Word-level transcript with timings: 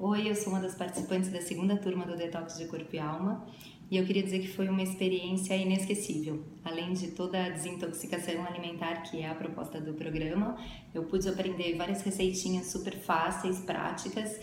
Oi, 0.00 0.30
eu 0.30 0.34
sou 0.36 0.52
uma 0.52 0.60
das 0.60 0.76
participantes 0.76 1.28
da 1.28 1.40
segunda 1.40 1.76
turma 1.76 2.06
do 2.06 2.16
Detox 2.16 2.56
de 2.56 2.66
Corpo 2.66 2.94
e 2.94 3.00
Alma 3.00 3.44
e 3.90 3.96
eu 3.96 4.06
queria 4.06 4.22
dizer 4.22 4.38
que 4.38 4.46
foi 4.46 4.68
uma 4.68 4.80
experiência 4.80 5.56
inesquecível. 5.56 6.44
Além 6.64 6.92
de 6.92 7.08
toda 7.08 7.44
a 7.44 7.48
desintoxicação 7.48 8.46
alimentar 8.46 9.02
que 9.02 9.20
é 9.20 9.28
a 9.28 9.34
proposta 9.34 9.80
do 9.80 9.94
programa, 9.94 10.56
eu 10.94 11.02
pude 11.02 11.28
aprender 11.28 11.76
várias 11.76 12.00
receitinhas 12.02 12.66
super 12.66 12.96
fáceis, 12.96 13.58
práticas. 13.58 14.38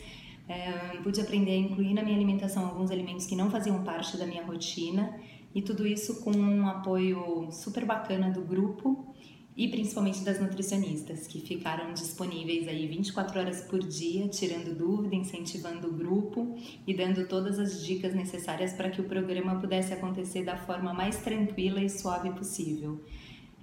É, 0.46 0.98
pude 1.02 1.22
aprender 1.22 1.52
a 1.52 1.58
incluir 1.58 1.94
na 1.94 2.04
minha 2.04 2.18
alimentação 2.18 2.66
alguns 2.66 2.92
alimentos 2.92 3.26
que 3.26 3.36
não 3.38 3.50
faziam 3.50 3.82
parte 3.82 4.18
da 4.18 4.26
minha 4.26 4.44
rotina 4.44 5.18
e 5.56 5.62
tudo 5.62 5.88
isso 5.88 6.22
com 6.22 6.32
um 6.32 6.68
apoio 6.68 7.48
super 7.50 7.86
bacana 7.86 8.30
do 8.30 8.42
grupo 8.42 9.15
e 9.58 9.68
principalmente 9.70 10.22
das 10.22 10.40
nutricionistas, 10.40 11.28
que 11.28 11.40
ficaram 11.40 11.94
disponíveis 11.94 12.68
aí 12.68 12.88
24 12.88 13.40
horas 13.40 13.62
por 13.62 13.80
dia, 13.80 14.28
tirando 14.28 14.76
dúvida, 14.76 15.16
incentivando 15.16 15.88
o 15.88 15.94
grupo 15.94 16.58
e 16.86 16.94
dando 16.94 17.28
todas 17.28 17.58
as 17.58 17.86
dicas 17.86 18.14
necessárias 18.14 18.74
para 18.74 18.90
que 18.90 19.00
o 19.00 19.06
programa 19.06 19.60
pudesse 19.60 19.94
acontecer 19.94 20.44
da 20.44 20.58
forma 20.58 20.94
mais 20.94 21.18
tranquila 21.18 21.82
e 21.82 21.90
suave 21.90 22.32
possível. 22.32 23.00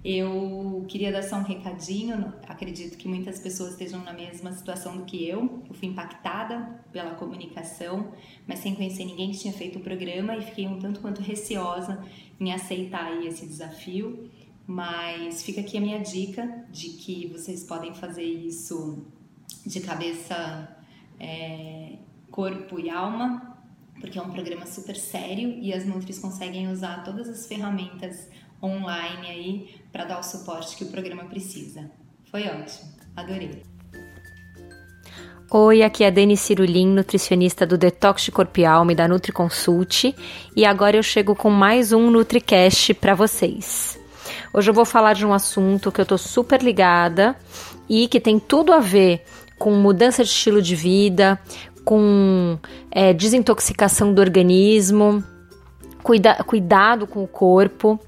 Eu 0.03 0.83
queria 0.89 1.13
dar 1.13 1.23
só 1.23 1.37
um 1.37 1.43
recadinho, 1.43 2.33
acredito 2.45 2.97
que 2.97 3.07
muitas 3.07 3.39
pessoas 3.39 3.71
estejam 3.71 4.03
na 4.03 4.11
mesma 4.11 4.51
situação 4.51 4.97
do 4.97 5.05
que 5.05 5.25
eu. 5.25 5.63
Eu 5.69 5.73
fui 5.73 5.87
impactada 5.87 6.83
pela 6.91 7.11
comunicação, 7.11 8.11
mas 8.45 8.59
sem 8.59 8.75
conhecer 8.75 9.05
ninguém 9.05 9.31
que 9.31 9.39
tinha 9.39 9.53
feito 9.53 9.79
o 9.79 9.81
programa 9.81 10.35
e 10.35 10.41
fiquei 10.41 10.67
um 10.67 10.77
tanto 10.77 10.99
quanto 10.99 11.21
receosa 11.21 12.03
em 12.37 12.51
aceitar 12.51 13.23
esse 13.23 13.45
desafio. 13.45 14.29
Mas 14.65 15.43
fica 15.43 15.61
aqui 15.61 15.77
a 15.77 15.81
minha 15.81 15.99
dica 15.99 16.65
de 16.71 16.89
que 16.89 17.27
vocês 17.27 17.63
podem 17.63 17.93
fazer 17.93 18.23
isso 18.23 19.05
de 19.65 19.81
cabeça, 19.81 20.77
é, 21.19 21.97
corpo 22.31 22.79
e 22.79 22.89
alma, 22.89 23.57
porque 23.99 24.17
é 24.17 24.21
um 24.21 24.31
programa 24.31 24.65
super 24.65 24.95
sério 24.95 25.49
e 25.61 25.73
as 25.73 25.85
Nutris 25.85 26.19
conseguem 26.19 26.71
usar 26.71 27.03
todas 27.03 27.27
as 27.29 27.45
ferramentas 27.45 28.27
online 28.61 29.27
aí 29.27 29.75
para 29.91 30.05
dar 30.05 30.19
o 30.19 30.23
suporte 30.23 30.75
que 30.77 30.85
o 30.85 30.87
programa 30.87 31.25
precisa. 31.25 31.91
Foi 32.31 32.47
ótimo, 32.47 32.89
adorei. 33.15 33.63
Oi, 35.51 35.83
aqui 35.83 36.03
é 36.03 36.07
a 36.07 36.09
Dani 36.09 36.35
Cirulim, 36.35 36.87
nutricionista 36.87 37.65
do 37.65 37.77
Detox 37.77 38.23
de 38.23 38.31
Corpo 38.31 38.59
e 38.59 38.65
Alma 38.65 38.91
e 38.91 38.95
da 38.95 39.07
NutriConsult, 39.07 40.15
e 40.55 40.65
agora 40.65 40.97
eu 40.97 41.03
chego 41.03 41.35
com 41.35 41.51
mais 41.51 41.91
um 41.91 42.09
NutriCast 42.09 42.95
para 42.95 43.13
vocês. 43.13 44.02
Hoje 44.53 44.69
eu 44.69 44.73
vou 44.73 44.85
falar 44.85 45.13
de 45.13 45.25
um 45.25 45.33
assunto 45.33 45.91
que 45.91 45.99
eu 45.99 46.05
tô 46.05 46.15
super 46.15 46.61
ligada 46.61 47.35
e 47.89 48.07
que 48.07 48.19
tem 48.19 48.37
tudo 48.37 48.71
a 48.71 48.79
ver 48.79 49.23
com 49.57 49.71
mudança 49.71 50.23
de 50.23 50.29
estilo 50.29 50.61
de 50.61 50.75
vida, 50.75 51.39
com 51.83 52.59
é, 52.91 53.13
desintoxicação 53.13 54.13
do 54.13 54.21
organismo, 54.21 55.23
cuida 56.03 56.35
cuidado 56.43 57.07
com 57.07 57.23
o 57.23 57.27
corpo, 57.27 57.99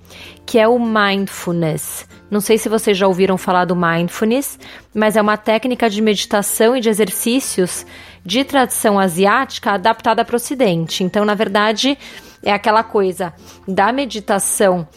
que 0.46 0.60
é 0.60 0.68
o 0.68 0.78
mindfulness. 0.78 2.08
Não 2.30 2.40
sei 2.40 2.60
se 2.60 2.70
vocês 2.70 2.96
já 2.96 3.08
ouviram 3.08 3.40
falar 3.40 3.66
do 3.66 3.76
mindfulness, 3.76 4.60
mas 4.94 5.16
é 5.16 5.22
uma 5.22 5.38
técnica 5.38 5.90
de 5.90 6.00
meditação 6.00 6.78
e 6.78 6.80
de 6.80 6.90
exercícios 6.90 7.88
de 8.24 8.44
tradição 8.44 9.00
asiática 9.00 9.72
adaptada 9.72 10.24
para 10.24 10.34
o 10.34 10.38
ocidente. 10.38 11.04
Então, 11.04 11.26
na 11.26 11.34
verdade, 11.34 11.98
é 12.44 12.52
aquela 12.52 12.84
coisa 12.84 13.34
da 13.68 13.92
meditação 13.92 14.88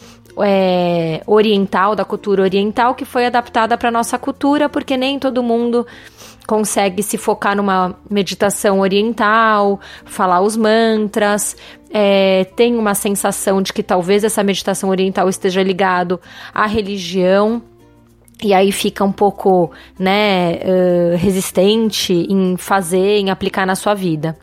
é, 0.43 1.21
oriental, 1.25 1.95
da 1.95 2.05
cultura 2.05 2.43
oriental, 2.43 2.95
que 2.95 3.05
foi 3.05 3.25
adaptada 3.25 3.77
para 3.77 3.91
nossa 3.91 4.17
cultura, 4.17 4.69
porque 4.69 4.97
nem 4.97 5.19
todo 5.19 5.43
mundo 5.43 5.85
consegue 6.47 7.03
se 7.03 7.17
focar 7.17 7.55
numa 7.55 7.95
meditação 8.09 8.79
oriental, 8.79 9.79
falar 10.03 10.41
os 10.41 10.57
mantras, 10.57 11.55
é, 11.91 12.45
tem 12.55 12.75
uma 12.75 12.95
sensação 12.95 13.61
de 13.61 13.71
que 13.71 13.83
talvez 13.83 14.23
essa 14.23 14.43
meditação 14.43 14.89
oriental 14.89 15.29
esteja 15.29 15.61
ligado 15.61 16.19
à 16.53 16.65
religião. 16.65 17.61
E 18.41 18.53
aí 18.53 18.71
fica 18.71 19.03
um 19.03 19.11
pouco, 19.11 19.69
né, 19.99 20.53
uh, 20.53 21.17
resistente 21.17 22.13
em 22.13 22.55
fazer, 22.55 23.17
em 23.19 23.29
aplicar 23.29 23.67
na 23.67 23.75
sua 23.75 23.93
vida. 23.93 24.37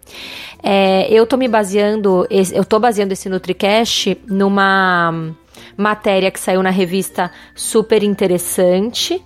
É, 0.62 1.10
eu 1.10 1.26
tô 1.26 1.38
me 1.38 1.48
baseando, 1.48 2.26
eu 2.28 2.64
tô 2.64 2.78
baseando 2.78 3.14
esse 3.14 3.28
NutriCast 3.28 4.18
numa 4.28 5.34
matéria 5.76 6.30
que 6.30 6.40
saiu 6.40 6.62
na 6.62 6.70
revista 6.70 7.30
super 7.54 8.02
interessante, 8.02 9.22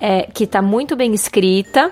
é, 0.00 0.22
que 0.22 0.44
está 0.44 0.60
muito 0.60 0.96
bem 0.96 1.14
escrita, 1.14 1.90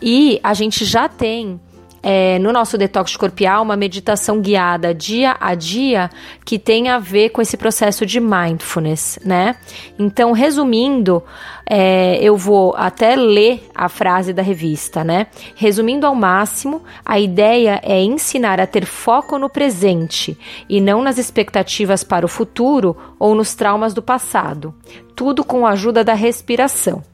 e 0.00 0.40
a 0.42 0.54
gente 0.54 0.84
já 0.84 1.08
tem 1.08 1.60
é, 2.02 2.38
no 2.38 2.52
nosso 2.52 2.78
detox 2.78 3.16
corporal 3.16 3.62
uma 3.62 3.76
meditação 3.76 4.40
guiada 4.40 4.94
dia 4.94 5.36
a 5.40 5.54
dia 5.54 6.10
que 6.44 6.58
tem 6.58 6.88
a 6.88 6.98
ver 6.98 7.30
com 7.30 7.42
esse 7.42 7.56
processo 7.56 8.06
de 8.06 8.20
mindfulness, 8.20 9.18
né? 9.24 9.56
Então, 9.98 10.32
resumindo, 10.32 11.22
é, 11.66 12.18
eu 12.22 12.36
vou 12.36 12.74
até 12.76 13.14
ler 13.14 13.68
a 13.74 13.88
frase 13.88 14.32
da 14.32 14.42
revista, 14.42 15.04
né? 15.04 15.26
Resumindo 15.54 16.06
ao 16.06 16.14
máximo, 16.14 16.82
a 17.04 17.18
ideia 17.18 17.80
é 17.82 18.00
ensinar 18.02 18.60
a 18.60 18.66
ter 18.66 18.84
foco 18.84 19.38
no 19.38 19.48
presente 19.48 20.38
e 20.68 20.80
não 20.80 21.02
nas 21.02 21.18
expectativas 21.18 22.02
para 22.02 22.26
o 22.26 22.28
futuro 22.28 22.96
ou 23.18 23.34
nos 23.34 23.54
traumas 23.54 23.94
do 23.94 24.02
passado. 24.02 24.74
Tudo 25.14 25.44
com 25.44 25.66
a 25.66 25.70
ajuda 25.70 26.02
da 26.02 26.14
respiração. 26.14 27.09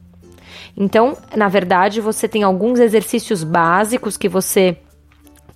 Então, 0.77 1.17
na 1.35 1.47
verdade, 1.47 1.99
você 1.99 2.27
tem 2.27 2.43
alguns 2.43 2.79
exercícios 2.79 3.43
básicos 3.43 4.15
que 4.15 4.29
você 4.29 4.77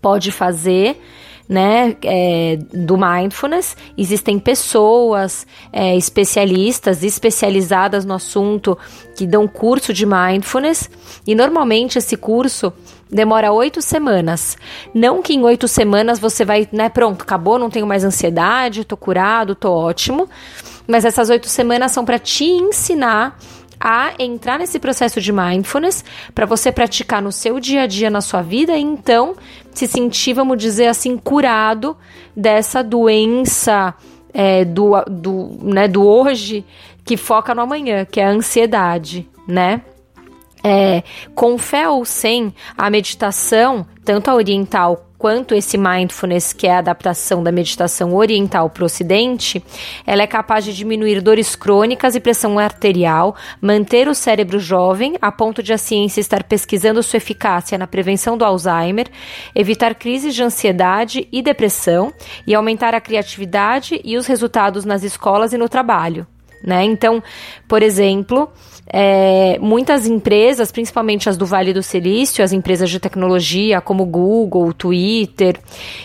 pode 0.02 0.32
fazer. 0.32 1.00
Né, 1.50 1.98
é, 2.04 2.60
do 2.72 2.98
mindfulness, 2.98 3.76
existem 3.98 4.40
pessoas 4.40 5.46
é, 5.74 5.98
especialistas, 5.98 7.04
especializadas 7.04 8.06
no 8.06 8.14
assunto, 8.14 8.78
que 9.18 9.28
dão 9.28 9.50
curso 9.50 9.92
de 9.92 10.06
mindfulness, 10.06 10.90
e 11.28 11.36
normalmente 11.36 11.98
esse 11.98 12.16
curso 12.16 12.72
demora 13.12 13.52
oito 13.52 13.82
semanas. 13.82 14.58
Não 14.94 15.22
que 15.22 15.34
em 15.34 15.44
oito 15.44 15.68
semanas 15.68 16.20
você 16.20 16.46
vai, 16.46 16.70
né, 16.72 16.88
pronto, 16.88 17.24
acabou, 17.24 17.60
não 17.60 17.70
tenho 17.70 17.86
mais 17.86 18.06
ansiedade, 18.06 18.86
tô 18.86 18.96
curado, 18.96 19.54
tô 19.54 19.74
ótimo, 19.74 20.30
mas 20.88 21.04
essas 21.04 21.30
oito 21.30 21.50
semanas 21.50 21.92
são 21.92 22.06
para 22.06 22.18
te 22.18 22.46
ensinar 22.46 23.38
a 23.82 24.14
entrar 24.20 24.60
nesse 24.60 24.80
processo 24.80 25.20
de 25.20 25.32
mindfulness 25.32 26.06
para 26.36 26.46
você 26.46 26.72
praticar 26.72 27.22
no 27.22 27.32
seu 27.32 27.60
dia 27.60 27.84
a 27.84 27.88
dia 27.88 28.10
na 28.10 28.22
sua 28.22 28.42
vida 28.42 28.78
e 28.78 28.82
então 28.82 29.36
se 29.72 29.88
sentir, 29.88 30.34
vamos 30.34 30.58
dizer 30.58 30.88
assim, 30.88 31.18
curado 31.18 31.98
dessa 32.36 32.84
doença 32.84 33.94
é, 34.34 34.64
do, 34.64 35.02
do, 35.06 35.58
né, 35.62 35.88
do 35.88 36.06
hoje 36.06 36.64
que 37.04 37.18
foca 37.18 37.56
no 37.56 37.62
amanhã, 37.62 38.06
que 38.06 38.20
é 38.20 38.26
a 38.26 38.30
ansiedade, 38.30 39.28
né? 39.48 39.82
É, 40.64 41.02
com 41.34 41.58
fé 41.58 41.90
ou 41.90 42.06
sem, 42.06 42.54
a 42.78 42.88
meditação, 42.90 43.86
tanto 44.06 44.30
a 44.30 44.36
oriental 44.36 45.11
quanto 45.22 45.54
esse 45.54 45.78
mindfulness, 45.78 46.52
que 46.52 46.66
é 46.66 46.74
a 46.74 46.80
adaptação 46.80 47.44
da 47.44 47.52
meditação 47.52 48.16
oriental 48.16 48.72
para 48.72 48.82
o 48.82 48.88
ocidente, 48.88 49.64
ela 50.04 50.24
é 50.24 50.26
capaz 50.26 50.66
de 50.66 50.74
diminuir 50.74 51.22
dores 51.22 51.56
crônicas 51.56 52.16
e 52.16 52.20
pressão 52.20 52.58
arterial, 52.58 53.36
manter 53.62 54.08
o 54.08 54.16
cérebro 54.16 54.58
jovem, 54.58 55.14
a 55.22 55.32
ponto 55.32 55.62
de 55.62 55.72
a 55.74 55.78
ciência 55.78 56.20
estar 56.20 56.44
pesquisando 56.44 57.04
sua 57.04 57.18
eficácia 57.18 57.78
na 57.78 57.86
prevenção 57.86 58.36
do 58.36 58.44
Alzheimer, 58.44 59.06
evitar 59.54 59.94
crises 59.94 60.34
de 60.34 60.42
ansiedade 60.42 61.28
e 61.32 61.44
depressão 61.44 62.12
e 62.48 62.56
aumentar 62.56 62.96
a 62.96 63.00
criatividade 63.00 64.02
e 64.04 64.18
os 64.18 64.26
resultados 64.26 64.86
nas 64.86 65.04
escolas 65.04 65.54
e 65.54 65.58
no 65.58 65.70
trabalho. 65.70 66.26
Né? 66.64 66.84
Então, 66.84 67.22
por 67.68 67.84
exemplo, 67.84 68.52
é, 68.94 69.58
muitas 69.60 70.06
empresas, 70.06 70.72
principalmente 70.72 71.30
as 71.30 71.38
do 71.38 71.46
Vale 71.46 71.74
do 71.74 71.82
Silício, 71.82 72.44
as 72.44 72.52
empresas 72.52 72.90
de 72.90 73.00
tecnologia 73.00 73.80
como 73.80 74.06
Google, 74.06 74.74
Twitter, 74.74 75.58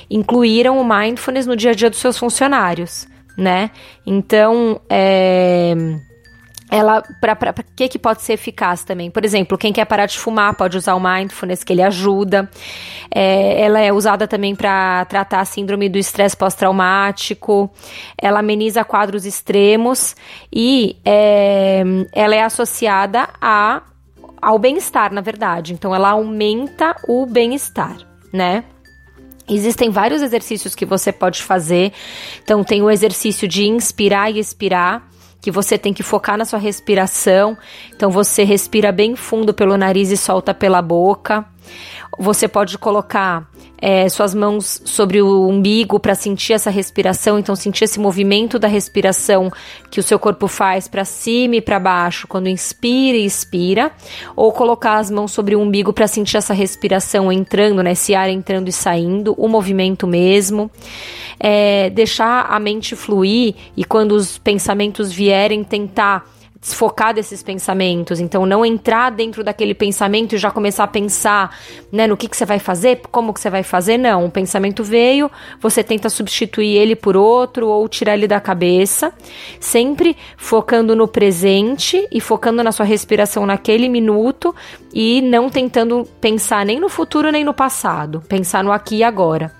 incluíram 0.08 0.80
o 0.80 0.88
mindfulness 0.88 1.46
no 1.46 1.56
dia 1.56 1.72
a 1.72 1.74
dia 1.74 1.90
dos 1.90 1.98
seus 1.98 2.16
funcionários, 2.16 3.08
né? 3.36 3.70
Então, 4.06 4.80
é, 4.88 5.74
ela 6.70 7.02
para 7.20 7.52
que 7.76 7.88
que 7.88 7.98
pode 7.98 8.22
ser 8.22 8.32
eficaz 8.32 8.82
também? 8.82 9.10
Por 9.10 9.24
exemplo, 9.24 9.56
quem 9.56 9.72
quer 9.72 9.84
parar 9.84 10.06
de 10.06 10.18
fumar 10.18 10.54
pode 10.54 10.76
usar 10.76 10.94
o 10.94 11.00
mindfulness 11.00 11.62
que 11.62 11.72
ele 11.72 11.82
ajuda. 11.82 12.50
É, 13.14 13.62
ela 13.62 13.80
é 13.80 13.92
usada 13.92 14.26
também 14.26 14.54
para 14.54 15.04
tratar 15.04 15.40
a 15.40 15.44
síndrome 15.44 15.88
do 15.88 15.96
estresse 15.96 16.36
pós-traumático. 16.36 17.70
Ela 18.20 18.40
ameniza 18.40 18.84
quadros 18.84 19.24
extremos 19.24 20.16
e 20.52 20.96
é, 21.04 21.84
ela 22.12 22.34
é 22.34 22.42
associada 22.42 23.28
a, 23.40 23.82
ao 24.42 24.58
bem-estar, 24.58 25.12
na 25.12 25.20
verdade. 25.20 25.72
Então, 25.72 25.94
ela 25.94 26.10
aumenta 26.10 26.96
o 27.08 27.26
bem-estar, 27.26 27.96
né? 28.32 28.64
Existem 29.48 29.90
vários 29.90 30.22
exercícios 30.22 30.74
que 30.74 30.84
você 30.84 31.12
pode 31.12 31.40
fazer. 31.40 31.92
Então, 32.42 32.64
tem 32.64 32.82
o 32.82 32.90
exercício 32.90 33.46
de 33.46 33.64
inspirar 33.68 34.28
e 34.32 34.40
expirar 34.40 35.08
que 35.40 35.50
você 35.50 35.78
tem 35.78 35.92
que 35.92 36.02
focar 36.02 36.36
na 36.36 36.44
sua 36.44 36.58
respiração. 36.58 37.56
Então 37.94 38.10
você 38.10 38.44
respira 38.44 38.90
bem 38.92 39.14
fundo 39.16 39.54
pelo 39.54 39.76
nariz 39.76 40.10
e 40.10 40.16
solta 40.16 40.52
pela 40.52 40.82
boca. 40.82 41.44
Você 42.18 42.48
pode 42.48 42.78
colocar 42.78 43.48
é, 43.78 44.08
suas 44.08 44.34
mãos 44.34 44.80
sobre 44.84 45.20
o 45.20 45.46
umbigo 45.48 46.00
para 46.00 46.14
sentir 46.14 46.54
essa 46.54 46.70
respiração, 46.70 47.38
então 47.38 47.54
sentir 47.54 47.84
esse 47.84 48.00
movimento 48.00 48.58
da 48.58 48.68
respiração 48.68 49.50
que 49.90 50.00
o 50.00 50.02
seu 50.02 50.18
corpo 50.18 50.48
faz 50.48 50.88
para 50.88 51.04
cima 51.04 51.56
e 51.56 51.60
para 51.60 51.78
baixo. 51.78 52.26
Quando 52.26 52.48
inspira 52.48 53.18
e 53.18 53.24
expira, 53.24 53.92
ou 54.34 54.52
colocar 54.52 54.96
as 54.96 55.10
mãos 55.10 55.32
sobre 55.32 55.54
o 55.54 55.60
umbigo 55.60 55.92
para 55.92 56.06
sentir 56.06 56.38
essa 56.38 56.54
respiração 56.54 57.30
entrando, 57.30 57.82
né, 57.82 57.92
esse 57.92 58.14
ar 58.14 58.30
entrando 58.30 58.68
e 58.68 58.72
saindo, 58.72 59.34
o 59.36 59.48
movimento 59.48 60.06
mesmo. 60.06 60.70
É, 61.38 61.90
deixar 61.90 62.46
a 62.48 62.58
mente 62.58 62.96
fluir 62.96 63.54
e 63.76 63.84
quando 63.84 64.12
os 64.12 64.38
pensamentos 64.38 65.12
vierem 65.12 65.62
tentar 65.62 66.24
desfocar 66.60 67.14
desses 67.14 67.42
pensamentos. 67.42 68.20
Então, 68.20 68.46
não 68.46 68.64
entrar 68.64 69.10
dentro 69.10 69.44
daquele 69.44 69.74
pensamento 69.74 70.34
e 70.34 70.38
já 70.38 70.50
começar 70.50 70.84
a 70.84 70.88
pensar 70.88 71.56
né, 71.92 72.06
no 72.06 72.16
que, 72.16 72.28
que 72.28 72.36
você 72.36 72.44
vai 72.44 72.58
fazer, 72.58 73.00
como 73.10 73.32
que 73.32 73.40
você 73.40 73.50
vai 73.50 73.62
fazer. 73.62 73.98
Não, 73.98 74.26
o 74.26 74.30
pensamento 74.30 74.82
veio, 74.82 75.30
você 75.60 75.82
tenta 75.82 76.08
substituir 76.08 76.76
ele 76.76 76.96
por 76.96 77.16
outro 77.16 77.68
ou 77.68 77.88
tirar 77.88 78.14
ele 78.14 78.26
da 78.26 78.40
cabeça, 78.40 79.12
sempre 79.60 80.16
focando 80.36 80.96
no 80.96 81.06
presente 81.06 82.06
e 82.10 82.20
focando 82.20 82.62
na 82.62 82.72
sua 82.72 82.86
respiração 82.86 83.46
naquele 83.46 83.88
minuto 83.88 84.54
e 84.92 85.20
não 85.22 85.48
tentando 85.50 86.04
pensar 86.20 86.64
nem 86.64 86.80
no 86.80 86.88
futuro 86.88 87.30
nem 87.30 87.44
no 87.44 87.54
passado, 87.54 88.22
pensar 88.28 88.64
no 88.64 88.72
aqui 88.72 88.96
e 88.96 89.04
agora. 89.04 89.55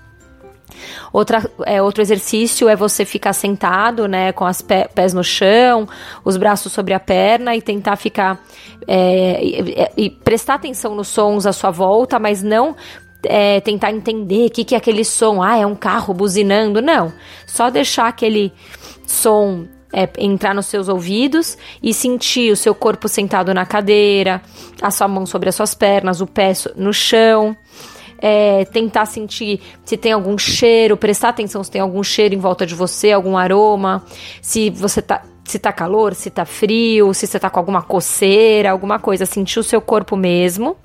Outra, 1.11 1.49
é, 1.65 1.81
outro 1.81 2.01
exercício 2.01 2.67
é 2.69 2.75
você 2.75 3.05
ficar 3.05 3.33
sentado, 3.33 4.07
né, 4.07 4.31
com 4.31 4.45
os 4.45 4.61
pé, 4.61 4.87
pés 4.87 5.13
no 5.13 5.23
chão, 5.23 5.87
os 6.23 6.37
braços 6.37 6.71
sobre 6.71 6.93
a 6.93 6.99
perna 6.99 7.55
e 7.55 7.61
tentar 7.61 7.95
ficar 7.95 8.39
é, 8.87 9.43
e, 9.43 10.05
e, 10.05 10.09
prestar 10.09 10.55
atenção 10.55 10.95
nos 10.95 11.07
sons 11.07 11.45
à 11.45 11.53
sua 11.53 11.71
volta, 11.71 12.19
mas 12.19 12.43
não 12.43 12.75
é, 13.23 13.59
tentar 13.61 13.91
entender 13.91 14.47
o 14.47 14.49
que, 14.49 14.63
que 14.63 14.75
é 14.75 14.77
aquele 14.77 15.03
som. 15.03 15.41
Ah, 15.41 15.57
é 15.57 15.65
um 15.65 15.75
carro 15.75 16.13
buzinando. 16.13 16.81
Não. 16.81 17.11
Só 17.45 17.69
deixar 17.69 18.07
aquele 18.07 18.53
som 19.05 19.65
é, 19.93 20.09
entrar 20.17 20.53
nos 20.53 20.67
seus 20.67 20.89
ouvidos 20.89 21.57
e 21.81 21.93
sentir 21.93 22.51
o 22.51 22.55
seu 22.55 22.75
corpo 22.75 23.07
sentado 23.07 23.53
na 23.53 23.65
cadeira, 23.65 24.41
a 24.81 24.91
sua 24.91 25.07
mão 25.07 25.25
sobre 25.25 25.49
as 25.49 25.55
suas 25.55 25.73
pernas, 25.73 26.21
o 26.21 26.27
pé 26.27 26.53
no 26.75 26.93
chão 26.93 27.55
é, 28.19 28.65
tentar 28.65 29.05
sentir 29.05 29.61
se 29.85 29.97
tem 29.97 30.11
algum 30.11 30.37
cheiro, 30.37 30.97
prestar 30.97 31.29
atenção 31.29 31.63
se 31.63 31.71
tem 31.71 31.81
algum 31.81 32.03
cheiro 32.03 32.33
em 32.35 32.39
volta 32.39 32.65
de 32.65 32.75
você, 32.75 33.11
algum 33.11 33.37
aroma, 33.37 34.03
se 34.41 34.69
você 34.69 35.01
tá 35.01 35.23
se 35.43 35.57
tá 35.57 35.71
calor, 35.71 36.13
se 36.13 36.29
tá 36.29 36.43
frio, 36.43 37.13
se 37.13 37.25
você 37.25 37.39
tá 37.39 37.49
com 37.49 37.57
alguma 37.57 37.81
coceira, 37.81 38.69
alguma 38.69 38.99
coisa, 38.99 39.25
sentir 39.25 39.59
o 39.59 39.63
seu 39.63 39.79
corpo 39.79 40.17
mesmo. 40.17 40.75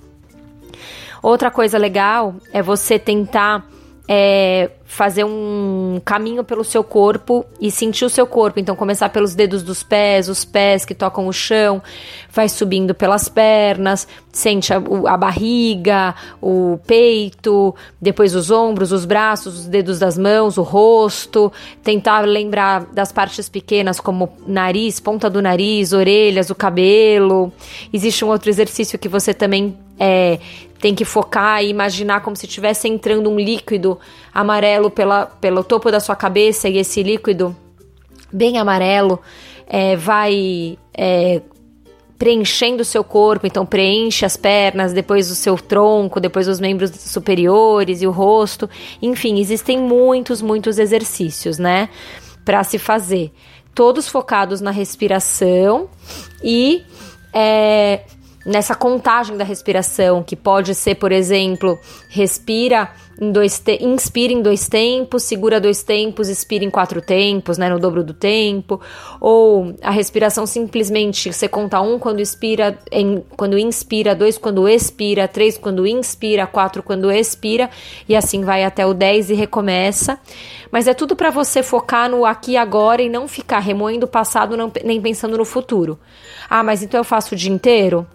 Outra 1.21 1.51
coisa 1.51 1.77
legal 1.77 2.37
é 2.53 2.63
você 2.63 2.97
tentar 2.97 3.67
é, 4.09 4.71
fazer 4.93 5.25
um 5.25 5.99
caminho 6.05 6.45
pelo 6.45 6.63
seu 6.63 6.85
corpo 6.85 7.47
e 7.59 7.71
sentir 7.71 8.05
o 8.05 8.11
seu 8.11 8.27
corpo. 8.27 8.61
Então, 8.61 8.77
começar 8.77 9.09
pelos 9.09 9.35
dedos 9.35 9.63
dos 9.63 9.83
pés, 9.83 10.29
os 10.29 10.45
pés 10.45 10.85
que 10.85 10.95
tocam 10.95 11.27
o 11.27 11.33
chão, 11.33 11.83
vai 12.31 12.47
subindo 12.47 12.95
pelas 12.95 13.27
pernas, 13.27 14.07
sente 14.31 14.71
a, 14.71 14.77
a 15.07 15.17
barriga, 15.17 16.15
o 16.43 16.79
peito, 16.87 17.75
depois 17.99 18.35
os 18.35 18.51
ombros, 18.51 18.93
os 18.93 19.07
braços, 19.07 19.61
os 19.61 19.67
dedos 19.67 19.99
das 19.99 20.19
mãos, 20.19 20.59
o 20.59 20.63
rosto. 20.63 21.51
Tentar 21.83 22.21
lembrar 22.21 22.85
das 22.93 23.11
partes 23.11 23.49
pequenas, 23.49 23.99
como 23.99 24.29
nariz, 24.47 25.01
ponta 25.01 25.31
do 25.31 25.41
nariz, 25.41 25.95
orelhas, 25.95 26.51
o 26.51 26.55
cabelo. 26.55 27.51
Existe 27.91 28.27
um 28.27 28.29
outro 28.29 28.51
exercício 28.51 28.99
que 28.99 29.09
você 29.09 29.33
também 29.33 29.75
é, 29.99 30.39
tem 30.83 30.95
que 30.95 31.05
focar 31.05 31.63
e 31.63 31.69
imaginar 31.69 32.21
como 32.21 32.37
se 32.37 32.45
estivesse 32.45 32.89
entrando 32.89 33.31
um 33.31 33.39
líquido 33.39 33.99
amarelo 34.35 34.91
pela, 34.91 35.27
pelo 35.27 35.63
topo 35.63 35.91
da 35.91 36.01
sua 36.01 36.17
cabeça 36.17 36.69
e 36.69 36.79
esse 36.79 37.03
líquido 37.03 37.55
bem 38.33 38.59
amarelo 38.59 39.21
é, 39.67 39.97
vai 39.97 40.79
é, 40.95 41.43
preenchendo 42.23 42.83
o 42.83 42.85
seu 42.85 43.03
corpo, 43.03 43.47
então 43.47 43.67
preenche 43.67 44.25
as 44.25 44.37
pernas, 44.37 44.93
depois 44.93 45.31
o 45.31 45.35
seu 45.35 45.57
tronco, 45.57 46.21
depois 46.21 46.47
os 46.47 46.61
membros 46.61 46.91
superiores 46.93 48.01
e 48.01 48.07
o 48.07 48.13
rosto. 48.13 48.71
Enfim, 49.03 49.41
existem 49.41 49.79
muitos, 49.79 50.41
muitos 50.41 50.79
exercícios, 50.79 51.59
né, 51.59 51.89
para 52.45 52.63
se 52.63 52.79
fazer. 52.79 53.33
Todos 53.75 54.09
focados 54.09 54.61
na 54.61 54.71
respiração 54.71 55.89
e 56.45 56.85
é, 57.33 58.03
nessa 58.45 58.75
contagem 58.75 59.37
da 59.37 59.45
respiração, 59.45 60.23
que 60.23 60.37
pode 60.37 60.75
ser, 60.75 60.97
por 60.97 61.13
exemplo, 61.13 61.79
respira 62.09 62.91
em 63.21 63.31
dois 63.31 63.59
te 63.59 63.79
inspira 63.85 64.33
em 64.33 64.43
dois 64.43 64.69
tempos, 64.69 65.23
segura 65.23 65.61
dois 65.61 65.83
tempos, 65.83 66.29
expira 66.29 66.65
em 66.65 66.71
quatro 66.71 67.01
tempos, 67.01 67.59
né, 67.59 67.69
no 67.69 67.79
dobro 67.79 68.03
do 68.03 68.15
tempo, 68.15 68.81
ou 69.21 69.75
a 69.83 69.91
respiração 69.91 70.47
simplesmente 70.47 71.33
você 71.33 71.47
conta 71.47 71.81
um 71.81 71.99
quando 71.99 72.21
expira, 72.21 72.79
em, 72.91 73.23
quando 73.37 73.59
inspira, 73.59 74.15
dois 74.15 74.39
quando 74.39 74.69
expira, 74.69 75.29
três 75.29 75.57
quando 75.59 75.87
inspira, 75.87 76.47
quatro 76.47 76.83
quando 76.83 77.13
expira, 77.13 77.71
e 78.09 78.17
assim 78.17 78.43
vai 78.43 78.65
até 78.65 78.85
o 78.85 78.95
dez 78.95 79.31
e 79.31 79.35
recomeça. 79.35 80.19
Mas 80.71 80.89
é 80.89 80.95
tudo 80.95 81.15
para 81.15 81.31
você 81.31 81.63
focar 81.63 82.11
no 82.11 82.25
aqui 82.25 82.53
e 82.53 82.57
agora 82.57 83.03
e 83.03 83.09
não 83.09 83.29
ficar 83.29 83.59
remoendo 83.59 84.07
o 84.07 84.09
passado 84.09 84.57
não, 84.57 84.73
nem 84.85 85.01
pensando 85.01 85.37
no 85.37 85.45
futuro. 85.45 85.99
Ah, 86.49 86.63
mas 86.63 86.83
então 86.83 86.99
eu 86.99 87.05
faço 87.05 87.35
o 87.35 87.39
dia 87.39 87.53
inteiro? 87.53 88.07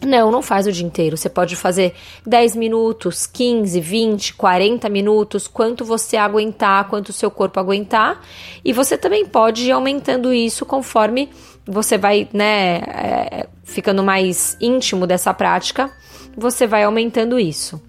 Não, 0.00 0.30
não 0.30 0.42
faz 0.42 0.66
o 0.66 0.72
dia 0.72 0.86
inteiro. 0.86 1.16
Você 1.16 1.28
pode 1.28 1.56
fazer 1.56 1.94
10 2.24 2.54
minutos, 2.54 3.26
15, 3.26 3.80
20, 3.80 4.34
40 4.34 4.88
minutos, 4.88 5.48
quanto 5.48 5.84
você 5.84 6.16
aguentar, 6.16 6.88
quanto 6.88 7.08
o 7.08 7.12
seu 7.12 7.30
corpo 7.30 7.58
aguentar. 7.58 8.20
E 8.64 8.72
você 8.72 8.96
também 8.96 9.26
pode 9.26 9.64
ir 9.64 9.72
aumentando 9.72 10.32
isso 10.32 10.64
conforme 10.64 11.28
você 11.66 11.98
vai, 11.98 12.28
né, 12.32 12.76
é, 12.78 13.48
ficando 13.62 14.02
mais 14.02 14.56
íntimo 14.60 15.06
dessa 15.06 15.34
prática, 15.34 15.90
você 16.36 16.66
vai 16.66 16.84
aumentando 16.84 17.38
isso. 17.38 17.80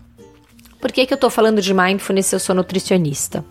Por 0.82 0.92
que, 0.92 1.06
que 1.06 1.14
eu 1.14 1.18
tô 1.18 1.30
falando 1.30 1.62
de 1.62 1.74
mindfulness 1.74 2.26
se 2.26 2.36
eu 2.36 2.40
sou 2.40 2.56
nutricionista? 2.56 3.46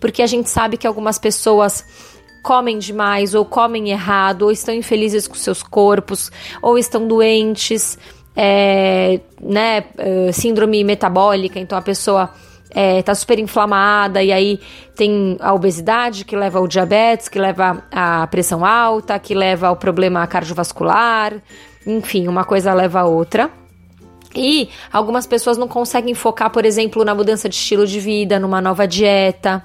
Porque 0.00 0.22
a 0.22 0.26
gente 0.26 0.50
sabe 0.50 0.76
que 0.76 0.86
algumas 0.86 1.18
pessoas 1.18 1.84
comem 2.48 2.78
demais, 2.78 3.34
ou 3.34 3.44
comem 3.44 3.90
errado, 3.90 4.44
ou 4.44 4.50
estão 4.50 4.74
infelizes 4.74 5.28
com 5.28 5.34
seus 5.34 5.62
corpos, 5.62 6.32
ou 6.62 6.78
estão 6.78 7.06
doentes, 7.06 7.98
é, 8.34 9.20
né, 9.38 9.84
é, 9.98 10.32
síndrome 10.32 10.82
metabólica, 10.82 11.60
então 11.60 11.76
a 11.76 11.82
pessoa 11.82 12.30
é, 12.70 13.02
tá 13.02 13.14
super 13.14 13.38
inflamada 13.38 14.22
e 14.22 14.32
aí 14.32 14.60
tem 14.96 15.36
a 15.40 15.52
obesidade 15.52 16.24
que 16.24 16.34
leva 16.34 16.58
ao 16.58 16.66
diabetes, 16.66 17.28
que 17.28 17.38
leva 17.38 17.84
à 17.92 18.26
pressão 18.28 18.64
alta, 18.64 19.18
que 19.18 19.34
leva 19.34 19.68
ao 19.68 19.76
problema 19.76 20.26
cardiovascular, 20.26 21.34
enfim, 21.86 22.28
uma 22.28 22.44
coisa 22.44 22.72
leva 22.72 23.00
a 23.00 23.04
outra. 23.04 23.50
E 24.34 24.70
algumas 24.90 25.26
pessoas 25.26 25.58
não 25.58 25.68
conseguem 25.68 26.14
focar, 26.14 26.48
por 26.48 26.64
exemplo, 26.64 27.04
na 27.04 27.14
mudança 27.14 27.46
de 27.46 27.56
estilo 27.56 27.86
de 27.86 28.00
vida, 28.00 28.40
numa 28.40 28.62
nova 28.62 28.88
dieta 28.88 29.62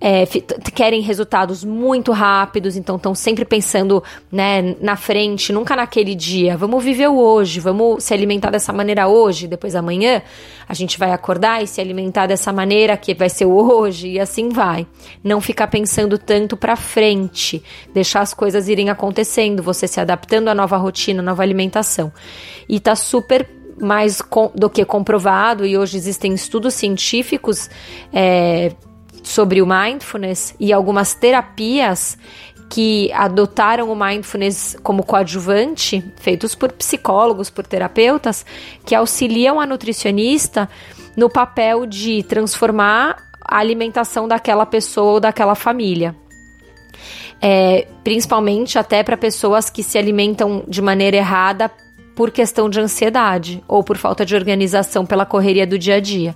é, 0.00 0.26
querem 0.74 1.00
resultados 1.00 1.64
muito 1.64 2.12
rápidos, 2.12 2.76
então 2.76 2.96
estão 2.96 3.14
sempre 3.14 3.44
pensando 3.44 4.02
né, 4.30 4.76
na 4.80 4.96
frente, 4.96 5.52
nunca 5.52 5.74
naquele 5.74 6.14
dia. 6.14 6.56
Vamos 6.56 6.82
viver 6.84 7.08
o 7.08 7.18
hoje, 7.18 7.60
vamos 7.60 8.04
se 8.04 8.14
alimentar 8.14 8.50
dessa 8.50 8.72
maneira 8.72 9.08
hoje, 9.08 9.48
depois 9.48 9.74
amanhã 9.74 10.22
a 10.68 10.74
gente 10.74 10.98
vai 10.98 11.12
acordar 11.12 11.62
e 11.62 11.66
se 11.66 11.80
alimentar 11.80 12.26
dessa 12.26 12.52
maneira 12.52 12.96
que 12.96 13.14
vai 13.14 13.28
ser 13.28 13.46
o 13.46 13.52
hoje 13.52 14.08
e 14.08 14.20
assim 14.20 14.50
vai. 14.50 14.86
Não 15.22 15.40
ficar 15.40 15.66
pensando 15.66 16.18
tanto 16.18 16.56
para 16.56 16.76
frente, 16.76 17.62
deixar 17.92 18.20
as 18.20 18.32
coisas 18.32 18.68
irem 18.68 18.90
acontecendo, 18.90 19.62
você 19.62 19.88
se 19.88 20.00
adaptando 20.00 20.48
à 20.48 20.54
nova 20.54 20.76
rotina, 20.76 21.22
nova 21.22 21.42
alimentação. 21.42 22.12
E 22.68 22.78
tá 22.78 22.94
super 22.94 23.48
mais 23.80 24.20
do 24.54 24.68
que 24.68 24.84
comprovado, 24.84 25.64
e 25.64 25.78
hoje 25.78 25.96
existem 25.96 26.34
estudos 26.34 26.74
científicos 26.74 27.70
é, 28.12 28.72
sobre 29.28 29.60
o 29.60 29.66
mindfulness 29.66 30.54
e 30.58 30.72
algumas 30.72 31.12
terapias 31.12 32.16
que 32.70 33.12
adotaram 33.12 33.92
o 33.92 33.94
mindfulness 33.94 34.74
como 34.82 35.02
coadjuvante, 35.02 36.02
feitos 36.16 36.54
por 36.54 36.72
psicólogos, 36.72 37.50
por 37.50 37.66
terapeutas, 37.66 38.44
que 38.86 38.94
auxiliam 38.94 39.60
a 39.60 39.66
nutricionista 39.66 40.66
no 41.14 41.28
papel 41.28 41.84
de 41.84 42.22
transformar 42.22 43.18
a 43.44 43.58
alimentação 43.58 44.26
daquela 44.26 44.64
pessoa 44.64 45.12
ou 45.12 45.20
daquela 45.20 45.54
família. 45.54 46.16
É, 47.40 47.86
principalmente 48.02 48.78
até 48.78 49.02
para 49.02 49.16
pessoas 49.16 49.68
que 49.68 49.82
se 49.82 49.98
alimentam 49.98 50.64
de 50.66 50.80
maneira 50.80 51.18
errada 51.18 51.70
por 52.16 52.30
questão 52.30 52.70
de 52.70 52.80
ansiedade 52.80 53.62
ou 53.68 53.84
por 53.84 53.98
falta 53.98 54.24
de 54.24 54.34
organização 54.34 55.04
pela 55.04 55.26
correria 55.26 55.66
do 55.66 55.78
dia 55.78 55.96
a 55.96 56.00
dia. 56.00 56.34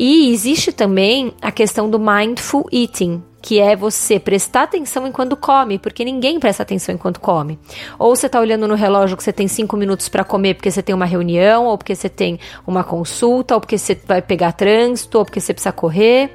E 0.00 0.32
existe 0.32 0.70
também 0.70 1.32
a 1.42 1.50
questão 1.50 1.90
do 1.90 1.98
mindful 1.98 2.68
eating, 2.72 3.20
que 3.42 3.58
é 3.58 3.74
você 3.74 4.20
prestar 4.20 4.62
atenção 4.62 5.08
enquanto 5.08 5.36
come, 5.36 5.76
porque 5.76 6.04
ninguém 6.04 6.38
presta 6.38 6.62
atenção 6.62 6.94
enquanto 6.94 7.18
come. 7.18 7.58
Ou 7.98 8.14
você 8.14 8.26
está 8.26 8.38
olhando 8.38 8.68
no 8.68 8.76
relógio 8.76 9.16
que 9.16 9.24
você 9.24 9.32
tem 9.32 9.48
cinco 9.48 9.76
minutos 9.76 10.08
para 10.08 10.22
comer 10.22 10.54
porque 10.54 10.70
você 10.70 10.84
tem 10.84 10.94
uma 10.94 11.04
reunião, 11.04 11.66
ou 11.66 11.76
porque 11.76 11.96
você 11.96 12.08
tem 12.08 12.38
uma 12.64 12.84
consulta, 12.84 13.54
ou 13.54 13.60
porque 13.60 13.76
você 13.76 14.00
vai 14.06 14.22
pegar 14.22 14.52
trânsito, 14.52 15.18
ou 15.18 15.24
porque 15.24 15.40
você 15.40 15.52
precisa 15.52 15.72
correr. 15.72 16.30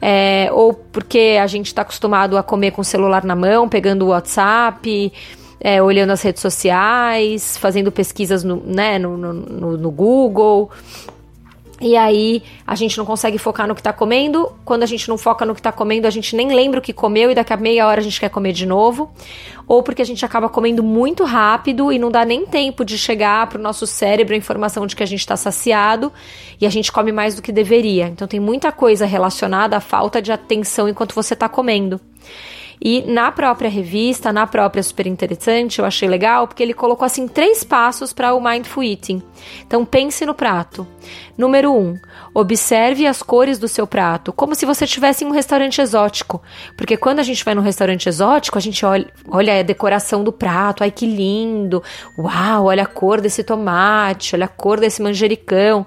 É, 0.00 0.48
ou 0.52 0.72
porque 0.72 1.36
a 1.42 1.48
gente 1.48 1.66
está 1.66 1.82
acostumado 1.82 2.38
a 2.38 2.44
comer 2.44 2.70
com 2.70 2.82
o 2.82 2.84
celular 2.84 3.24
na 3.24 3.34
mão, 3.34 3.68
pegando 3.68 4.04
o 4.04 4.08
WhatsApp, 4.10 5.12
é, 5.60 5.82
olhando 5.82 6.10
as 6.10 6.22
redes 6.22 6.42
sociais, 6.42 7.56
fazendo 7.56 7.90
pesquisas 7.90 8.44
no, 8.44 8.56
né, 8.56 9.00
no, 9.00 9.16
no, 9.16 9.78
no 9.78 9.90
Google. 9.90 10.70
E 11.80 11.96
aí 11.96 12.42
a 12.66 12.74
gente 12.74 12.96
não 12.96 13.04
consegue 13.04 13.36
focar 13.36 13.66
no 13.66 13.74
que 13.74 13.82
tá 13.82 13.92
comendo. 13.92 14.52
Quando 14.64 14.84
a 14.84 14.86
gente 14.86 15.08
não 15.08 15.18
foca 15.18 15.44
no 15.44 15.54
que 15.54 15.62
tá 15.62 15.72
comendo, 15.72 16.06
a 16.06 16.10
gente 16.10 16.36
nem 16.36 16.54
lembra 16.54 16.78
o 16.78 16.82
que 16.82 16.92
comeu 16.92 17.30
e 17.30 17.34
daqui 17.34 17.52
a 17.52 17.56
meia 17.56 17.86
hora 17.86 18.00
a 18.00 18.04
gente 18.04 18.18
quer 18.20 18.28
comer 18.28 18.52
de 18.52 18.64
novo. 18.64 19.10
Ou 19.66 19.82
porque 19.82 20.02
a 20.02 20.04
gente 20.04 20.24
acaba 20.24 20.48
comendo 20.48 20.82
muito 20.82 21.24
rápido 21.24 21.90
e 21.90 21.98
não 21.98 22.10
dá 22.10 22.24
nem 22.24 22.46
tempo 22.46 22.84
de 22.84 22.96
chegar 22.96 23.48
pro 23.48 23.60
nosso 23.60 23.86
cérebro 23.86 24.34
a 24.34 24.38
informação 24.38 24.86
de 24.86 24.94
que 24.94 25.02
a 25.02 25.06
gente 25.06 25.20
está 25.20 25.36
saciado 25.36 26.12
e 26.60 26.66
a 26.66 26.70
gente 26.70 26.92
come 26.92 27.10
mais 27.10 27.34
do 27.34 27.42
que 27.42 27.50
deveria. 27.50 28.06
Então 28.06 28.28
tem 28.28 28.38
muita 28.38 28.70
coisa 28.70 29.04
relacionada 29.04 29.76
à 29.76 29.80
falta 29.80 30.22
de 30.22 30.30
atenção 30.30 30.88
enquanto 30.88 31.14
você 31.14 31.34
tá 31.34 31.48
comendo. 31.48 32.00
E 32.80 33.02
na 33.02 33.30
própria 33.32 33.70
revista, 33.70 34.32
na 34.32 34.46
própria 34.46 34.82
Super 34.82 35.06
Interessante, 35.06 35.78
eu 35.78 35.84
achei 35.84 36.08
legal 36.08 36.46
porque 36.46 36.62
ele 36.62 36.74
colocou 36.74 37.04
assim 37.04 37.26
três 37.28 37.64
passos 37.64 38.12
para 38.12 38.34
o 38.34 38.40
Mindful 38.40 38.82
Eating. 38.82 39.22
Então 39.66 39.84
pense 39.84 40.24
no 40.26 40.34
prato. 40.34 40.86
Número 41.36 41.72
1. 41.72 41.76
Um, 41.76 41.98
observe 42.34 43.06
as 43.06 43.22
cores 43.22 43.58
do 43.58 43.68
seu 43.68 43.86
prato, 43.86 44.32
como 44.32 44.56
se 44.56 44.66
você 44.66 44.84
estivesse 44.84 45.24
em 45.24 45.28
um 45.28 45.30
restaurante 45.30 45.80
exótico. 45.80 46.42
Porque 46.76 46.96
quando 46.96 47.20
a 47.20 47.22
gente 47.22 47.44
vai 47.44 47.54
num 47.54 47.62
restaurante 47.62 48.08
exótico, 48.08 48.58
a 48.58 48.60
gente 48.60 48.84
olha, 48.84 49.06
olha 49.28 49.60
a 49.60 49.62
decoração 49.62 50.24
do 50.24 50.32
prato, 50.32 50.82
ai 50.82 50.90
que 50.90 51.06
lindo! 51.06 51.82
Uau, 52.18 52.64
olha 52.64 52.82
a 52.82 52.86
cor 52.86 53.20
desse 53.20 53.44
tomate, 53.44 54.34
olha 54.34 54.46
a 54.46 54.48
cor 54.48 54.80
desse 54.80 55.00
manjericão. 55.00 55.86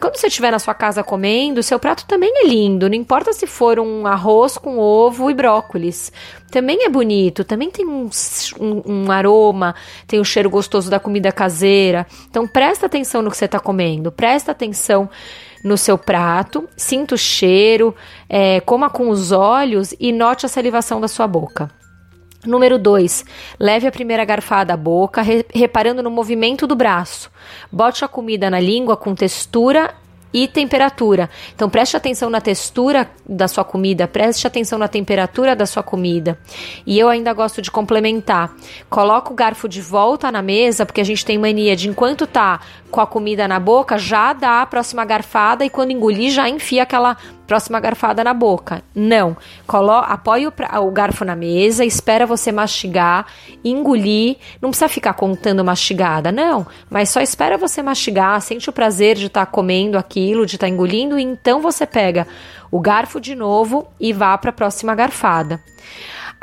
Quando 0.00 0.16
você 0.16 0.26
estiver 0.26 0.50
na 0.50 0.58
sua 0.58 0.74
casa 0.74 1.04
comendo, 1.04 1.62
seu 1.62 1.78
prato 1.78 2.04
também 2.06 2.32
é 2.34 2.48
lindo, 2.48 2.88
não 2.88 2.96
importa 2.96 3.32
se 3.32 3.46
for 3.46 3.78
um 3.78 4.04
arroz 4.08 4.58
com 4.58 4.76
ovo 4.76 5.30
e 5.30 5.34
brócolis 5.34 6.10
também 6.54 6.84
é 6.84 6.88
bonito, 6.88 7.42
também 7.42 7.68
tem 7.68 7.84
um, 7.84 8.08
um, 8.60 8.82
um, 8.86 9.10
aroma, 9.10 9.74
tem 10.06 10.20
o 10.20 10.24
cheiro 10.24 10.48
gostoso 10.48 10.88
da 10.88 11.00
comida 11.00 11.32
caseira. 11.32 12.06
Então 12.30 12.46
presta 12.46 12.86
atenção 12.86 13.22
no 13.22 13.30
que 13.30 13.36
você 13.36 13.46
está 13.46 13.58
comendo, 13.58 14.12
presta 14.12 14.52
atenção 14.52 15.10
no 15.64 15.78
seu 15.78 15.96
prato, 15.96 16.68
sinta 16.76 17.14
o 17.14 17.18
cheiro, 17.18 17.96
é, 18.28 18.60
coma 18.60 18.90
com 18.90 19.08
os 19.08 19.32
olhos 19.32 19.94
e 19.98 20.12
note 20.12 20.44
a 20.44 20.48
salivação 20.48 21.00
da 21.00 21.08
sua 21.08 21.26
boca. 21.26 21.70
Número 22.44 22.78
2. 22.78 23.24
Leve 23.58 23.86
a 23.86 23.90
primeira 23.90 24.24
garfada 24.26 24.74
à 24.74 24.76
boca, 24.76 25.22
re 25.22 25.46
reparando 25.54 26.02
no 26.02 26.10
movimento 26.10 26.66
do 26.66 26.76
braço. 26.76 27.30
Bote 27.72 28.04
a 28.04 28.08
comida 28.08 28.50
na 28.50 28.60
língua 28.60 28.94
com 28.96 29.14
textura 29.14 29.94
e 30.34 30.48
temperatura. 30.48 31.30
Então 31.54 31.70
preste 31.70 31.96
atenção 31.96 32.28
na 32.28 32.40
textura 32.40 33.08
da 33.24 33.46
sua 33.46 33.62
comida, 33.62 34.08
preste 34.08 34.48
atenção 34.48 34.76
na 34.76 34.88
temperatura 34.88 35.54
da 35.54 35.64
sua 35.64 35.84
comida. 35.84 36.36
E 36.84 36.98
eu 36.98 37.08
ainda 37.08 37.32
gosto 37.32 37.62
de 37.62 37.70
complementar. 37.70 38.52
Coloca 38.90 39.32
o 39.32 39.36
garfo 39.36 39.68
de 39.68 39.80
volta 39.80 40.32
na 40.32 40.42
mesa, 40.42 40.84
porque 40.84 41.00
a 41.00 41.04
gente 41.04 41.24
tem 41.24 41.38
mania 41.38 41.76
de 41.76 41.88
enquanto 41.88 42.26
tá 42.26 42.60
com 42.90 43.00
a 43.00 43.06
comida 43.06 43.46
na 43.46 43.60
boca, 43.60 43.96
já 43.96 44.32
dá 44.32 44.62
a 44.62 44.66
próxima 44.66 45.04
garfada 45.04 45.64
e 45.64 45.70
quando 45.70 45.92
engolir 45.92 46.30
já 46.30 46.48
enfia 46.48 46.82
aquela 46.82 47.16
próxima 47.46 47.80
garfada 47.80 48.24
na 48.24 48.34
boca. 48.34 48.82
Não. 48.94 49.36
Colo 49.66 49.92
apoie 49.92 50.46
o, 50.46 50.52
o, 50.82 50.90
garfo 50.90 51.24
na 51.24 51.36
mesa, 51.36 51.84
espera 51.84 52.26
você 52.26 52.50
mastigar, 52.50 53.26
engolir. 53.64 54.36
Não 54.60 54.70
precisa 54.70 54.88
ficar 54.88 55.14
contando 55.14 55.64
mastigada, 55.64 56.32
não. 56.32 56.66
Mas 56.90 57.10
só 57.10 57.20
espera 57.20 57.56
você 57.56 57.82
mastigar, 57.82 58.40
sente 58.40 58.68
o 58.68 58.72
prazer 58.72 59.16
de 59.16 59.26
estar 59.26 59.46
tá 59.46 59.50
comendo 59.50 59.98
aquilo, 59.98 60.46
de 60.46 60.56
estar 60.56 60.66
tá 60.66 60.70
engolindo, 60.70 61.18
e 61.18 61.22
então 61.22 61.60
você 61.60 61.86
pega 61.86 62.26
o 62.70 62.80
garfo 62.80 63.20
de 63.20 63.34
novo 63.34 63.86
e 64.00 64.12
vá 64.12 64.36
para 64.36 64.50
a 64.50 64.52
próxima 64.52 64.94
garfada. 64.94 65.60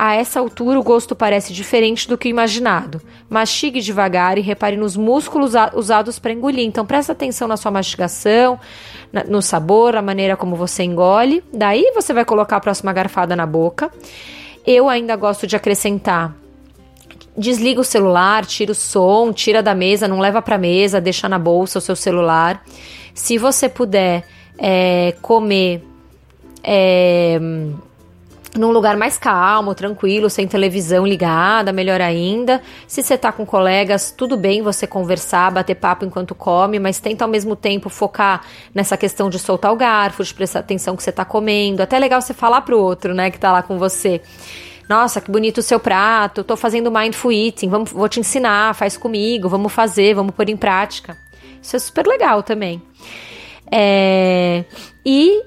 A 0.04 0.16
essa 0.16 0.40
altura, 0.40 0.80
o 0.80 0.82
gosto 0.82 1.14
parece 1.14 1.52
diferente 1.52 2.08
do 2.08 2.18
que 2.18 2.28
imaginado. 2.28 3.00
Mastigue 3.30 3.80
devagar 3.80 4.36
e 4.36 4.40
repare 4.40 4.76
nos 4.76 4.96
músculos 4.96 5.52
usados 5.74 6.18
para 6.18 6.32
engolir. 6.32 6.66
Então, 6.66 6.84
presta 6.84 7.12
atenção 7.12 7.46
na 7.46 7.56
sua 7.56 7.70
mastigação, 7.70 8.58
no 9.28 9.40
sabor, 9.40 9.94
a 9.94 10.02
maneira 10.02 10.36
como 10.36 10.56
você 10.56 10.82
engole. 10.82 11.44
Daí, 11.54 11.92
você 11.94 12.12
vai 12.12 12.24
colocar 12.24 12.56
a 12.56 12.60
próxima 12.60 12.92
garfada 12.92 13.36
na 13.36 13.46
boca. 13.46 13.92
Eu 14.66 14.88
ainda 14.88 15.14
gosto 15.14 15.46
de 15.46 15.54
acrescentar 15.54 16.34
desliga 17.38 17.80
o 17.80 17.84
celular, 17.84 18.44
tira 18.44 18.72
o 18.72 18.74
som, 18.74 19.32
tira 19.32 19.62
da 19.62 19.72
mesa, 19.72 20.08
não 20.08 20.18
leva 20.18 20.42
para 20.42 20.58
mesa, 20.58 21.00
deixa 21.00 21.28
na 21.28 21.38
bolsa 21.38 21.78
o 21.78 21.80
seu 21.80 21.94
celular. 21.94 22.64
Se 23.14 23.38
você 23.38 23.68
puder 23.68 24.24
é, 24.58 25.14
comer 25.22 25.80
é, 26.64 27.40
num 28.56 28.70
lugar 28.70 28.96
mais 28.96 29.16
calmo, 29.16 29.74
tranquilo, 29.74 30.28
sem 30.28 30.46
televisão 30.46 31.06
ligada, 31.06 31.72
melhor 31.72 32.00
ainda. 32.00 32.60
Se 32.86 33.02
você 33.02 33.16
tá 33.16 33.32
com 33.32 33.46
colegas, 33.46 34.10
tudo 34.10 34.36
bem 34.36 34.60
você 34.60 34.86
conversar, 34.86 35.50
bater 35.50 35.74
papo 35.74 36.04
enquanto 36.04 36.34
come, 36.34 36.78
mas 36.78 37.00
tenta 37.00 37.24
ao 37.24 37.30
mesmo 37.30 37.56
tempo 37.56 37.88
focar 37.88 38.42
nessa 38.74 38.96
questão 38.96 39.30
de 39.30 39.38
soltar 39.38 39.72
o 39.72 39.76
garfo, 39.76 40.22
de 40.22 40.34
prestar 40.34 40.60
atenção 40.60 40.96
que 40.96 41.02
você 41.02 41.12
tá 41.12 41.24
comendo. 41.24 41.82
Até 41.82 41.96
é 41.96 41.98
legal 41.98 42.20
você 42.20 42.34
falar 42.34 42.60
pro 42.60 42.78
outro, 42.78 43.14
né, 43.14 43.30
que 43.30 43.38
tá 43.38 43.50
lá 43.50 43.62
com 43.62 43.78
você. 43.78 44.20
Nossa, 44.86 45.20
que 45.20 45.30
bonito 45.30 45.58
o 45.58 45.62
seu 45.62 45.80
prato, 45.80 46.44
tô 46.44 46.56
fazendo 46.56 46.90
mindful 46.90 47.32
eating, 47.32 47.68
vamos, 47.68 47.92
vou 47.92 48.08
te 48.08 48.20
ensinar, 48.20 48.74
faz 48.74 48.96
comigo, 48.98 49.48
vamos 49.48 49.72
fazer, 49.72 50.14
vamos 50.14 50.34
pôr 50.34 50.50
em 50.50 50.56
prática. 50.56 51.16
Isso 51.62 51.76
é 51.76 51.78
super 51.78 52.06
legal 52.06 52.42
também. 52.42 52.82
É... 53.70 54.64
E 55.06 55.42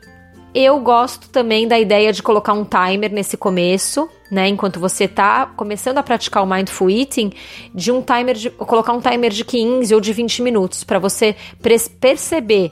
eu 0.56 0.80
gosto 0.80 1.28
também 1.28 1.68
da 1.68 1.78
ideia 1.78 2.14
de 2.14 2.24
colocar 2.24 2.54
um 2.54 2.64
timer 2.64 3.12
nesse 3.12 3.36
começo, 3.36 4.10
né? 4.32 4.48
Enquanto 4.48 4.80
você 4.80 5.04
está 5.04 5.48
começando 5.48 5.98
a 5.98 6.04
praticar 6.04 6.42
o 6.44 6.48
mindful 6.48 6.90
eating, 6.90 7.34
de 7.74 7.92
um 7.92 8.02
timer 8.02 8.36
de 8.36 8.50
colocar 8.50 8.94
um 8.94 9.02
timer 9.02 9.32
de 9.32 9.44
15 9.44 9.94
ou 9.94 10.00
de 10.00 10.14
20 10.14 10.42
minutos 10.42 10.86
para 10.86 10.98
você 10.98 11.36
perceber 12.00 12.72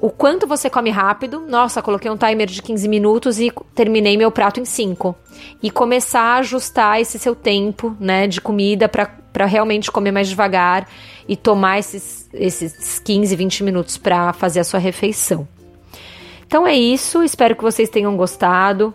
o 0.00 0.10
quanto 0.10 0.48
você 0.48 0.68
come 0.68 0.90
rápido. 0.90 1.40
Nossa, 1.46 1.80
coloquei 1.80 2.10
um 2.10 2.16
timer 2.16 2.48
de 2.48 2.60
15 2.60 2.88
minutos 2.88 3.38
e 3.38 3.52
terminei 3.72 4.16
meu 4.16 4.32
prato 4.32 4.58
em 4.58 4.64
5. 4.64 5.14
E 5.62 5.70
começar 5.70 6.20
a 6.20 6.36
ajustar 6.38 7.00
esse 7.00 7.20
seu 7.20 7.36
tempo, 7.36 7.96
né, 8.00 8.26
de 8.26 8.40
comida 8.40 8.88
para 8.88 9.46
realmente 9.46 9.92
comer 9.92 10.10
mais 10.10 10.28
devagar 10.28 10.88
e 11.28 11.36
tomar 11.36 11.78
esses, 11.78 12.28
esses 12.34 12.98
15, 12.98 13.36
20 13.36 13.62
minutos 13.62 13.96
para 13.96 14.32
fazer 14.32 14.58
a 14.58 14.64
sua 14.64 14.80
refeição. 14.80 15.46
Então 16.46 16.66
é 16.66 16.74
isso, 16.74 17.22
espero 17.22 17.56
que 17.56 17.62
vocês 17.62 17.88
tenham 17.88 18.16
gostado. 18.16 18.94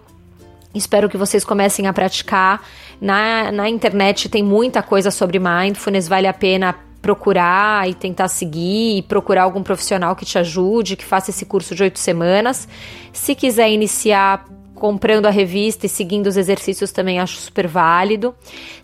Espero 0.74 1.10
que 1.10 1.18
vocês 1.18 1.44
comecem 1.44 1.86
a 1.88 1.94
praticar. 1.94 2.66
Na, 3.00 3.52
na 3.52 3.70
internet 3.70 4.30
tem 4.30 4.44
muita 4.44 4.82
coisa 4.82 5.12
sobre 5.12 5.38
mindfulness, 5.40 6.08
vale 6.08 6.28
a 6.28 6.34
pena 6.34 6.76
procurar 7.02 7.90
e 7.90 7.94
tentar 7.94 8.28
seguir 8.28 8.98
e 8.98 9.02
procurar 9.02 9.44
algum 9.44 9.64
profissional 9.64 10.16
que 10.16 10.24
te 10.24 10.38
ajude, 10.38 10.96
que 10.96 11.04
faça 11.04 11.32
esse 11.32 11.46
curso 11.46 11.74
de 11.74 11.84
oito 11.84 12.00
semanas. 12.00 12.68
Se 13.12 13.34
quiser 13.36 13.70
iniciar 13.70 14.46
comprando 14.82 15.28
a 15.28 15.30
revista 15.30 15.86
e 15.86 15.90
seguindo 15.90 16.26
os 16.26 16.36
exercícios 16.36 16.92
também 16.92 17.20
acho 17.20 17.38
super 17.38 17.68
válido. 17.68 18.34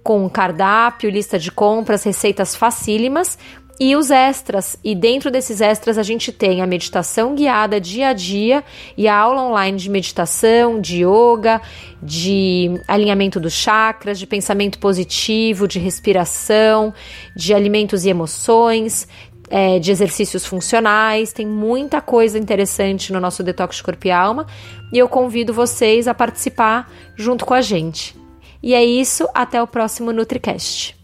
com 0.02 0.28
cardápio, 0.28 1.10
lista 1.10 1.38
de 1.38 1.50
compras, 1.50 2.04
receitas 2.04 2.54
facílimas 2.54 3.38
e 3.78 3.94
os 3.94 4.10
extras. 4.10 4.76
E 4.82 4.94
dentro 4.94 5.30
desses 5.30 5.60
extras 5.60 5.98
a 5.98 6.02
gente 6.02 6.32
tem 6.32 6.62
a 6.62 6.66
meditação 6.66 7.34
guiada 7.34 7.80
dia 7.80 8.08
a 8.08 8.12
dia 8.12 8.64
e 8.96 9.06
a 9.06 9.16
aula 9.16 9.42
online 9.42 9.76
de 9.76 9.90
meditação, 9.90 10.80
de 10.80 11.04
yoga, 11.04 11.60
de 12.02 12.80
alinhamento 12.88 13.38
dos 13.38 13.52
chakras, 13.52 14.18
de 14.18 14.26
pensamento 14.26 14.78
positivo, 14.78 15.68
de 15.68 15.78
respiração, 15.78 16.92
de 17.34 17.52
alimentos 17.52 18.04
e 18.04 18.08
emoções 18.08 19.06
é, 19.48 19.78
de 19.78 19.90
exercícios 19.90 20.44
funcionais, 20.44 21.32
tem 21.32 21.46
muita 21.46 22.00
coisa 22.00 22.38
interessante 22.38 23.12
no 23.12 23.20
nosso 23.20 23.42
Detox 23.42 23.80
Corpo 23.80 24.06
e 24.06 24.10
Alma 24.10 24.46
e 24.92 24.98
eu 24.98 25.08
convido 25.08 25.52
vocês 25.52 26.08
a 26.08 26.14
participar 26.14 26.90
junto 27.16 27.44
com 27.44 27.54
a 27.54 27.60
gente. 27.60 28.16
E 28.62 28.74
é 28.74 28.84
isso, 28.84 29.28
até 29.34 29.62
o 29.62 29.66
próximo 29.66 30.12
NutriCast. 30.12 30.96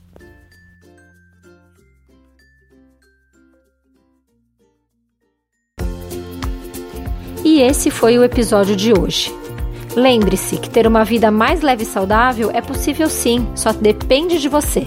E 7.44 7.60
esse 7.60 7.90
foi 7.90 8.18
o 8.18 8.24
episódio 8.24 8.74
de 8.76 8.92
hoje. 8.92 9.32
Lembre-se 9.94 10.56
que 10.56 10.70
ter 10.70 10.86
uma 10.86 11.04
vida 11.04 11.30
mais 11.30 11.60
leve 11.60 11.82
e 11.82 11.86
saudável 11.86 12.50
é 12.50 12.62
possível 12.62 13.08
sim, 13.08 13.46
só 13.54 13.72
depende 13.72 14.40
de 14.40 14.48
você. 14.48 14.86